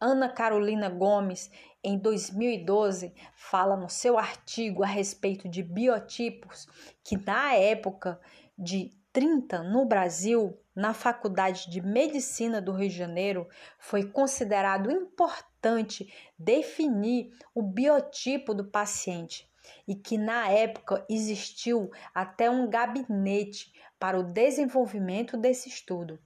Ana 0.00 0.28
Carolina 0.28 0.88
Gomes, 0.88 1.50
em 1.82 1.98
2012, 1.98 3.12
fala 3.34 3.76
no 3.76 3.88
seu 3.88 4.16
artigo 4.16 4.84
a 4.84 4.86
respeito 4.86 5.48
de 5.48 5.64
biotipos 5.64 6.68
que, 7.02 7.16
na 7.16 7.54
época 7.54 8.20
de 8.56 8.96
30 9.12 9.64
no 9.64 9.84
Brasil, 9.84 10.56
na 10.76 10.94
Faculdade 10.94 11.68
de 11.68 11.80
Medicina 11.80 12.60
do 12.60 12.70
Rio 12.70 12.88
de 12.88 12.96
Janeiro, 12.96 13.48
foi 13.80 14.04
considerado 14.04 14.92
importante 14.92 16.12
definir 16.38 17.32
o 17.52 17.62
biotipo 17.62 18.54
do 18.54 18.64
paciente 18.64 19.51
e 19.86 19.94
que 19.94 20.18
na 20.18 20.48
época 20.48 21.04
existiu 21.08 21.90
até 22.14 22.50
um 22.50 22.68
gabinete 22.68 23.72
para 23.98 24.18
o 24.18 24.22
desenvolvimento 24.22 25.36
desse 25.36 25.68
estudo. 25.68 26.18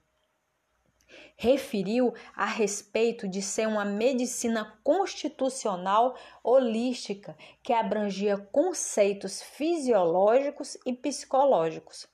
Referiu 1.37 2.15
a 2.35 2.47
respeito 2.47 3.29
de 3.29 3.43
ser 3.43 3.69
uma 3.69 3.85
medicina 3.85 4.79
constitucional 4.83 6.17
holística 6.43 7.37
que 7.63 7.73
abrangia 7.73 8.39
conceitos 8.39 9.43
fisiológicos 9.43 10.79
e 10.87 10.93
psicológicos. 10.93 12.09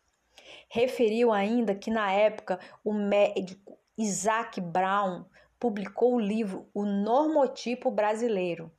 Referiu 0.68 1.32
ainda 1.32 1.74
que 1.74 1.90
na 1.90 2.12
época 2.12 2.58
o 2.84 2.92
médico 2.92 3.78
Isaac 3.96 4.60
Brown 4.60 5.24
publicou 5.58 6.16
o 6.16 6.20
livro 6.20 6.68
O 6.74 6.84
Normotipo 6.84 7.90
Brasileiro 7.90 8.72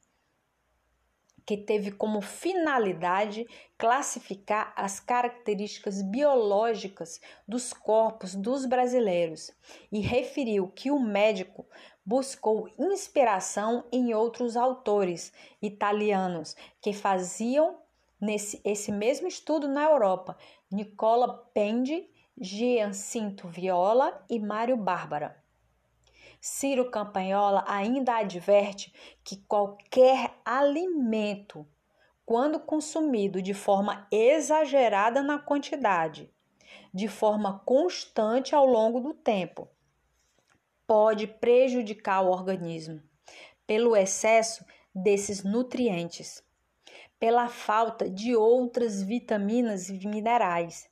que 1.45 1.57
teve 1.57 1.91
como 1.91 2.21
finalidade 2.21 3.45
classificar 3.77 4.73
as 4.75 4.99
características 4.99 6.01
biológicas 6.01 7.19
dos 7.47 7.73
corpos 7.73 8.35
dos 8.35 8.65
brasileiros 8.65 9.51
e 9.91 9.99
referiu 9.99 10.67
que 10.67 10.89
o 10.89 10.99
médico 10.99 11.65
buscou 12.05 12.69
inspiração 12.77 13.85
em 13.91 14.13
outros 14.13 14.55
autores 14.55 15.33
italianos 15.61 16.55
que 16.81 16.93
faziam 16.93 17.77
nesse, 18.19 18.61
esse 18.63 18.91
mesmo 18.91 19.27
estudo 19.27 19.67
na 19.67 19.83
Europa, 19.83 20.37
Nicola 20.71 21.49
Pendi, 21.53 22.09
Giancinto 22.39 23.47
Viola 23.47 24.25
e 24.29 24.39
Mário 24.39 24.75
Bárbara. 24.75 25.42
Ciro 26.45 26.91
Campanhola 26.91 27.63
ainda 27.65 28.17
adverte 28.17 28.93
que 29.23 29.37
qualquer 29.47 30.37
alimento, 30.43 31.65
quando 32.25 32.59
consumido 32.59 33.41
de 33.41 33.53
forma 33.53 34.05
exagerada 34.11 35.23
na 35.23 35.39
quantidade, 35.39 36.29
de 36.93 37.07
forma 37.07 37.59
constante 37.59 38.53
ao 38.53 38.65
longo 38.65 38.99
do 38.99 39.13
tempo, 39.13 39.69
pode 40.85 41.27
prejudicar 41.27 42.19
o 42.25 42.29
organismo 42.29 43.01
pelo 43.65 43.95
excesso 43.95 44.65
desses 44.93 45.45
nutrientes, 45.45 46.43
pela 47.17 47.47
falta 47.47 48.09
de 48.09 48.35
outras 48.35 49.01
vitaminas 49.01 49.87
e 49.87 49.93
minerais 50.05 50.91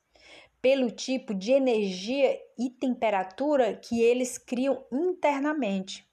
pelo 0.62 0.92
tipo 0.92 1.34
de 1.34 1.52
energia 1.52 2.40
e 2.58 2.70
temperatura 2.70 3.76
que 3.76 4.02
eles 4.02 4.38
criam 4.38 4.86
internamente, 4.92 6.08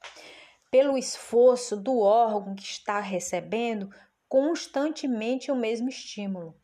pelo 0.70 0.96
esforço 0.96 1.76
do 1.76 2.00
órgão 2.00 2.54
que 2.54 2.62
está 2.62 2.98
recebendo 2.98 3.90
constantemente 4.28 5.50
o 5.50 5.56
mesmo 5.56 5.88
estímulo, 5.88 6.56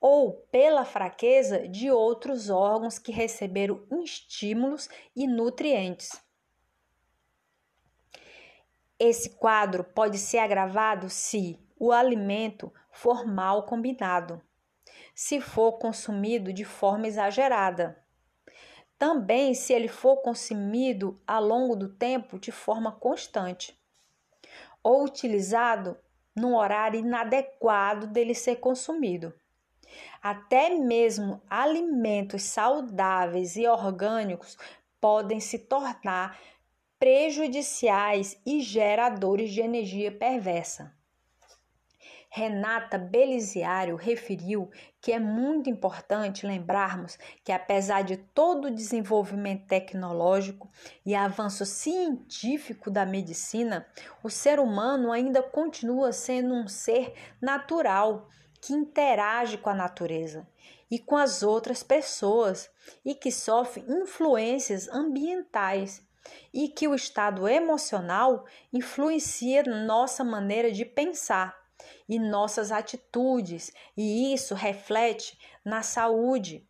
ou 0.00 0.32
pela 0.50 0.84
fraqueza 0.84 1.68
de 1.68 1.90
outros 1.90 2.50
órgãos 2.50 2.98
que 2.98 3.12
receberam 3.12 3.86
estímulos 4.02 4.88
e 5.14 5.26
nutrientes. 5.26 6.10
Esse 8.98 9.30
quadro 9.30 9.82
pode 9.84 10.18
ser 10.18 10.38
agravado 10.38 11.08
se 11.08 11.58
o 11.78 11.92
alimento 11.92 12.72
for 12.90 13.26
mal 13.26 13.64
combinado 13.66 14.40
se 15.14 15.40
for 15.40 15.72
consumido 15.72 16.52
de 16.52 16.64
forma 16.64 17.06
exagerada. 17.06 18.02
Também 18.98 19.54
se 19.54 19.72
ele 19.72 19.88
for 19.88 20.18
consumido 20.18 21.20
ao 21.26 21.42
longo 21.42 21.74
do 21.74 21.88
tempo 21.88 22.38
de 22.38 22.52
forma 22.52 22.92
constante 22.92 23.76
ou 24.82 25.04
utilizado 25.04 25.96
num 26.34 26.56
horário 26.56 27.00
inadequado 27.00 28.06
dele 28.06 28.34
ser 28.34 28.56
consumido. 28.56 29.32
Até 30.22 30.70
mesmo 30.70 31.42
alimentos 31.50 32.44
saudáveis 32.44 33.56
e 33.56 33.66
orgânicos 33.66 34.56
podem 35.00 35.40
se 35.40 35.58
tornar 35.58 36.38
prejudiciais 36.98 38.40
e 38.46 38.60
geradores 38.60 39.50
de 39.50 39.60
energia 39.60 40.12
perversa. 40.12 40.94
Renata 42.34 42.96
Beliziário 42.96 43.94
referiu 43.94 44.70
que 45.02 45.12
é 45.12 45.18
muito 45.18 45.68
importante 45.68 46.46
lembrarmos 46.46 47.18
que, 47.44 47.52
apesar 47.52 48.00
de 48.00 48.16
todo 48.16 48.68
o 48.68 48.74
desenvolvimento 48.74 49.66
tecnológico 49.66 50.70
e 51.04 51.14
avanço 51.14 51.66
científico 51.66 52.90
da 52.90 53.04
medicina, 53.04 53.86
o 54.22 54.30
ser 54.30 54.58
humano 54.58 55.12
ainda 55.12 55.42
continua 55.42 56.10
sendo 56.10 56.54
um 56.54 56.66
ser 56.66 57.12
natural 57.38 58.26
que 58.62 58.72
interage 58.72 59.58
com 59.58 59.68
a 59.68 59.74
natureza 59.74 60.48
e 60.90 60.98
com 60.98 61.18
as 61.18 61.42
outras 61.42 61.82
pessoas 61.82 62.70
e 63.04 63.14
que 63.14 63.30
sofre 63.30 63.84
influências 63.86 64.88
ambientais 64.88 66.02
e 66.50 66.66
que 66.66 66.88
o 66.88 66.94
estado 66.94 67.46
emocional 67.46 68.46
influencia 68.72 69.62
nossa 69.64 70.24
maneira 70.24 70.72
de 70.72 70.86
pensar 70.86 71.61
e 72.08 72.18
nossas 72.18 72.72
atitudes, 72.72 73.72
e 73.96 74.32
isso 74.32 74.54
reflete 74.54 75.38
na 75.64 75.82
saúde 75.82 76.66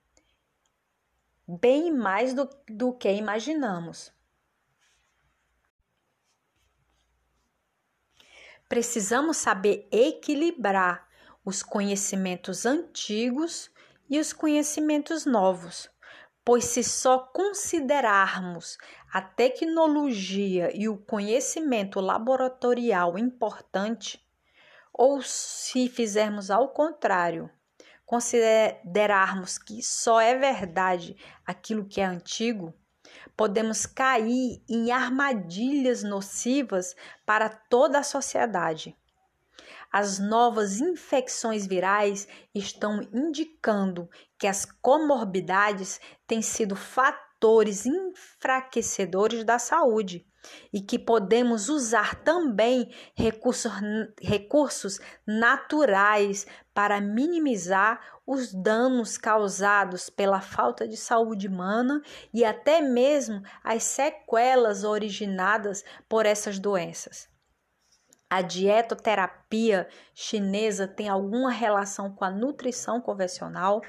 bem 1.46 1.92
mais 1.92 2.32
do, 2.34 2.48
do 2.68 2.92
que 2.92 3.12
imaginamos. 3.12 4.12
Precisamos 8.68 9.36
saber 9.36 9.86
equilibrar 9.92 11.06
os 11.44 11.62
conhecimentos 11.62 12.64
antigos 12.64 13.70
e 14.08 14.18
os 14.18 14.32
conhecimentos 14.32 15.26
novos, 15.26 15.90
pois 16.44 16.64
se 16.64 16.82
só 16.82 17.18
considerarmos 17.18 18.78
a 19.12 19.20
tecnologia 19.20 20.70
e 20.74 20.88
o 20.88 20.96
conhecimento 20.96 22.00
laboratorial 22.00 23.18
importante, 23.18 24.24
ou 24.92 25.22
se 25.22 25.88
fizermos 25.88 26.50
ao 26.50 26.68
contrário, 26.68 27.50
considerarmos 28.04 29.56
que 29.56 29.82
só 29.82 30.20
é 30.20 30.36
verdade 30.36 31.16
aquilo 31.46 31.86
que 31.86 32.00
é 32.00 32.04
antigo, 32.04 32.74
podemos 33.36 33.86
cair 33.86 34.62
em 34.68 34.90
armadilhas 34.90 36.02
nocivas 36.02 36.94
para 37.24 37.48
toda 37.48 37.98
a 37.98 38.02
sociedade. 38.02 38.96
As 39.90 40.18
novas 40.18 40.80
infecções 40.80 41.66
virais 41.66 42.26
estão 42.54 43.02
indicando 43.12 44.08
que 44.38 44.46
as 44.46 44.64
comorbidades 44.64 46.00
têm 46.26 46.40
sido 46.40 46.74
fatores 46.74 47.84
enfraquecedores 47.84 49.44
da 49.44 49.58
saúde 49.58 50.26
e 50.72 50.80
que 50.80 50.98
podemos 50.98 51.68
usar 51.68 52.16
também 52.16 52.92
recursos, 53.14 53.72
recursos 54.20 55.00
naturais 55.26 56.46
para 56.74 57.00
minimizar 57.00 58.00
os 58.26 58.52
danos 58.52 59.18
causados 59.18 60.08
pela 60.08 60.40
falta 60.40 60.86
de 60.86 60.96
saúde 60.96 61.48
humana 61.48 62.02
e 62.32 62.44
até 62.44 62.80
mesmo 62.80 63.42
as 63.62 63.84
sequelas 63.84 64.84
originadas 64.84 65.84
por 66.08 66.24
essas 66.26 66.58
doenças. 66.58 67.28
A 68.30 68.40
dietoterapia 68.40 69.86
chinesa 70.14 70.88
tem 70.88 71.06
alguma 71.06 71.50
relação 71.50 72.10
com 72.10 72.24
a 72.24 72.30
nutrição 72.30 72.98
convencional? 72.98 73.82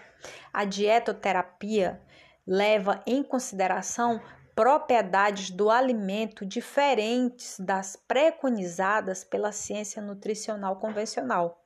A 0.52 0.66
dietoterapia 0.66 2.02
leva 2.46 3.02
em 3.08 3.24
consideração 3.24 4.22
propriedades 4.56 5.50
do 5.50 5.70
alimento 5.70 6.46
diferentes 6.46 7.60
das 7.60 7.96
preconizadas 7.96 9.24
pela 9.24 9.52
ciência 9.52 10.02
nutricional 10.02 10.78
convencional. 10.78 11.63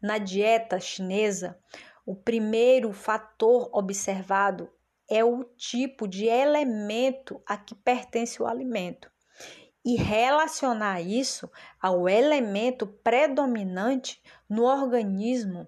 Na 0.00 0.18
dieta 0.18 0.78
chinesa, 0.78 1.58
o 2.06 2.14
primeiro 2.14 2.92
fator 2.92 3.68
observado 3.72 4.70
é 5.10 5.24
o 5.24 5.42
tipo 5.44 6.06
de 6.06 6.26
elemento 6.26 7.42
a 7.46 7.56
que 7.56 7.74
pertence 7.74 8.42
o 8.42 8.46
alimento 8.46 9.10
e 9.84 9.96
relacionar 9.96 11.00
isso 11.00 11.50
ao 11.80 12.08
elemento 12.08 12.86
predominante 12.86 14.22
no 14.48 14.64
organismo 14.64 15.66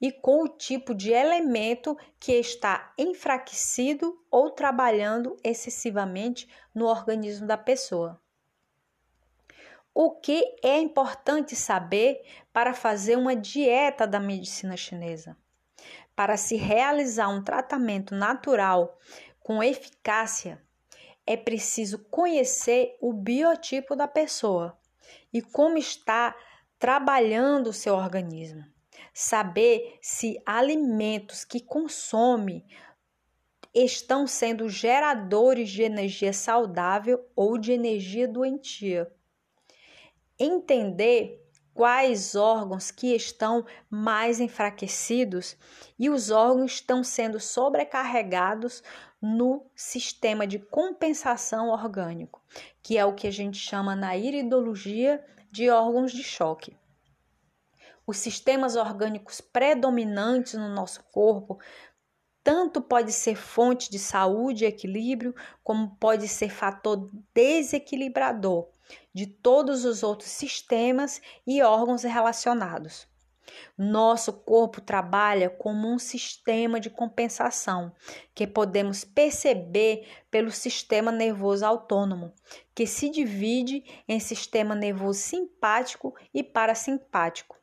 e 0.00 0.12
com 0.12 0.42
o 0.42 0.48
tipo 0.48 0.94
de 0.94 1.12
elemento 1.12 1.96
que 2.18 2.32
está 2.32 2.92
enfraquecido 2.98 4.18
ou 4.30 4.50
trabalhando 4.50 5.36
excessivamente 5.42 6.48
no 6.74 6.86
organismo 6.86 7.46
da 7.46 7.56
pessoa. 7.56 8.20
O 9.94 10.10
que 10.10 10.42
é 10.62 10.78
importante 10.80 11.54
saber 11.54 12.20
para 12.52 12.74
fazer 12.74 13.16
uma 13.16 13.36
dieta 13.36 14.06
da 14.06 14.18
medicina 14.18 14.76
chinesa? 14.76 15.36
Para 16.16 16.36
se 16.36 16.56
realizar 16.56 17.28
um 17.28 17.42
tratamento 17.42 18.14
natural 18.14 18.98
com 19.38 19.62
eficácia, 19.62 20.60
é 21.26 21.36
preciso 21.36 21.98
conhecer 22.10 22.96
o 23.00 23.12
biotipo 23.12 23.94
da 23.94 24.08
pessoa 24.08 24.76
e 25.32 25.40
como 25.40 25.78
está 25.78 26.36
trabalhando 26.78 27.68
o 27.68 27.72
seu 27.72 27.94
organismo. 27.94 28.73
Saber 29.16 29.96
se 30.02 30.42
alimentos 30.44 31.44
que 31.44 31.60
consome 31.60 32.66
estão 33.72 34.26
sendo 34.26 34.68
geradores 34.68 35.70
de 35.70 35.82
energia 35.82 36.32
saudável 36.32 37.24
ou 37.34 37.56
de 37.56 37.72
energia 37.72 38.26
doentia. 38.26 39.10
Entender 40.38 41.40
quais 41.72 42.34
órgãos 42.34 42.90
que 42.90 43.14
estão 43.14 43.64
mais 43.90 44.40
enfraquecidos 44.40 45.56
e 45.98 46.10
os 46.10 46.30
órgãos 46.30 46.74
estão 46.74 47.02
sendo 47.02 47.40
sobrecarregados 47.40 48.82
no 49.20 49.66
sistema 49.74 50.46
de 50.46 50.58
compensação 50.58 51.70
orgânico, 51.70 52.42
que 52.82 52.96
é 52.96 53.04
o 53.04 53.14
que 53.14 53.26
a 53.26 53.30
gente 53.30 53.58
chama 53.58 53.96
na 53.96 54.16
iridologia 54.16 55.24
de 55.50 55.68
órgãos 55.70 56.12
de 56.12 56.22
choque. 56.22 56.76
Os 58.06 58.18
sistemas 58.18 58.76
orgânicos 58.76 59.40
predominantes 59.40 60.54
no 60.54 60.68
nosso 60.68 61.02
corpo 61.04 61.58
tanto 62.42 62.82
pode 62.82 63.10
ser 63.10 63.36
fonte 63.36 63.90
de 63.90 63.98
saúde 63.98 64.64
e 64.64 64.68
equilíbrio, 64.68 65.34
como 65.62 65.96
pode 65.96 66.28
ser 66.28 66.50
fator 66.50 67.10
desequilibrador 67.32 68.68
de 69.14 69.26
todos 69.26 69.86
os 69.86 70.02
outros 70.02 70.28
sistemas 70.28 71.22
e 71.46 71.62
órgãos 71.62 72.02
relacionados. 72.02 73.08
Nosso 73.76 74.32
corpo 74.32 74.80
trabalha 74.80 75.48
como 75.48 75.88
um 75.88 75.98
sistema 75.98 76.78
de 76.78 76.90
compensação, 76.90 77.92
que 78.34 78.46
podemos 78.46 79.04
perceber 79.04 80.06
pelo 80.30 80.50
sistema 80.50 81.10
nervoso 81.10 81.64
autônomo, 81.64 82.32
que 82.74 82.86
se 82.86 83.08
divide 83.08 83.84
em 84.06 84.20
sistema 84.20 84.74
nervoso 84.74 85.20
simpático 85.20 86.14
e 86.32 86.42
parasimpático. 86.42 87.56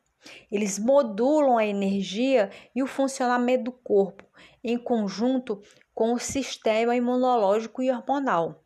Eles 0.51 0.77
modulam 0.77 1.57
a 1.57 1.65
energia 1.65 2.49
e 2.75 2.83
o 2.83 2.87
funcionamento 2.87 3.65
do 3.65 3.71
corpo, 3.71 4.23
em 4.63 4.77
conjunto 4.77 5.61
com 5.93 6.13
o 6.13 6.19
sistema 6.19 6.95
imunológico 6.95 7.81
e 7.81 7.91
hormonal. 7.91 8.63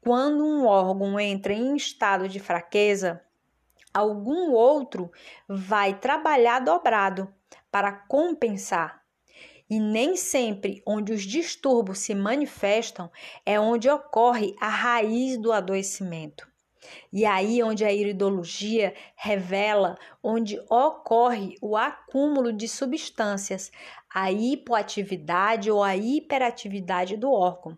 Quando 0.00 0.44
um 0.44 0.66
órgão 0.66 1.18
entra 1.18 1.52
em 1.52 1.74
estado 1.74 2.28
de 2.28 2.38
fraqueza, 2.38 3.22
algum 3.92 4.52
outro 4.52 5.10
vai 5.48 5.98
trabalhar 5.98 6.60
dobrado 6.60 7.32
para 7.70 7.90
compensar. 7.92 9.02
E 9.68 9.80
nem 9.80 10.16
sempre 10.16 10.80
onde 10.86 11.12
os 11.12 11.22
distúrbios 11.22 11.98
se 11.98 12.14
manifestam 12.14 13.10
é 13.44 13.58
onde 13.58 13.90
ocorre 13.90 14.54
a 14.60 14.68
raiz 14.68 15.36
do 15.36 15.50
adoecimento. 15.50 16.46
E 17.12 17.24
aí 17.24 17.62
onde 17.62 17.84
a 17.84 17.92
iridologia 17.92 18.94
revela 19.14 19.96
onde 20.22 20.58
ocorre 20.70 21.56
o 21.60 21.76
acúmulo 21.76 22.52
de 22.52 22.68
substâncias, 22.68 23.70
a 24.12 24.32
hipoatividade 24.32 25.70
ou 25.70 25.82
a 25.82 25.96
hiperatividade 25.96 27.16
do 27.16 27.30
órgão. 27.30 27.76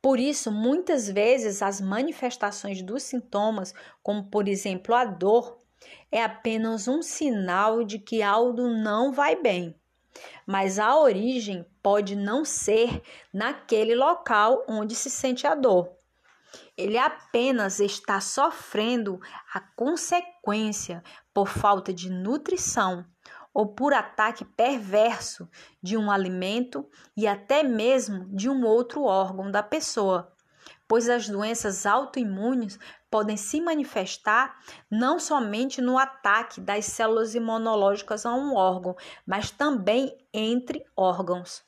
Por 0.00 0.20
isso, 0.20 0.52
muitas 0.52 1.08
vezes 1.10 1.60
as 1.60 1.80
manifestações 1.80 2.82
dos 2.82 3.02
sintomas, 3.02 3.74
como 4.02 4.24
por 4.24 4.46
exemplo 4.46 4.94
a 4.94 5.04
dor, 5.04 5.58
é 6.10 6.22
apenas 6.22 6.86
um 6.86 7.02
sinal 7.02 7.82
de 7.82 7.98
que 7.98 8.22
algo 8.22 8.68
não 8.68 9.12
vai 9.12 9.34
bem. 9.34 9.74
Mas 10.46 10.78
a 10.78 10.96
origem 10.98 11.66
pode 11.82 12.16
não 12.16 12.44
ser 12.44 13.02
naquele 13.32 13.94
local 13.94 14.64
onde 14.68 14.94
se 14.94 15.10
sente 15.10 15.46
a 15.46 15.54
dor. 15.54 15.97
Ele 16.76 16.96
apenas 16.96 17.80
está 17.80 18.20
sofrendo 18.20 19.20
a 19.52 19.60
consequência 19.60 21.02
por 21.32 21.48
falta 21.48 21.92
de 21.92 22.10
nutrição 22.10 23.04
ou 23.52 23.66
por 23.74 23.92
ataque 23.92 24.44
perverso 24.44 25.48
de 25.82 25.96
um 25.96 26.10
alimento 26.10 26.88
e 27.16 27.26
até 27.26 27.62
mesmo 27.62 28.26
de 28.34 28.48
um 28.48 28.64
outro 28.64 29.02
órgão 29.02 29.50
da 29.50 29.62
pessoa, 29.62 30.32
pois 30.86 31.08
as 31.08 31.28
doenças 31.28 31.84
autoimunes 31.84 32.78
podem 33.10 33.36
se 33.36 33.60
manifestar 33.60 34.58
não 34.90 35.18
somente 35.18 35.80
no 35.80 35.98
ataque 35.98 36.60
das 36.60 36.86
células 36.86 37.34
imunológicas 37.34 38.24
a 38.24 38.34
um 38.34 38.54
órgão, 38.54 38.96
mas 39.26 39.50
também 39.50 40.16
entre 40.32 40.84
órgãos. 40.96 41.67